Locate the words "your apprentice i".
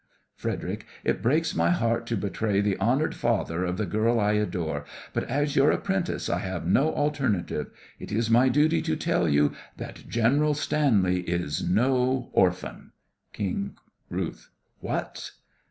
5.55-6.39